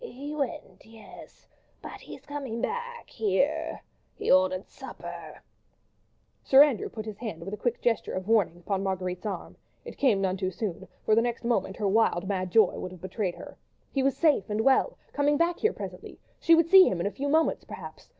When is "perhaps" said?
17.63-18.09